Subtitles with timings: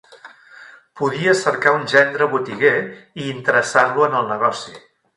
[1.01, 2.75] Podia cercar un gendre botiguer,
[3.27, 4.79] i interessar-lo en el negoci.